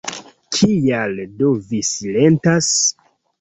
Kial 0.55 1.19
do 1.41 1.51
vi 1.67 1.83
silentas? 1.91 2.73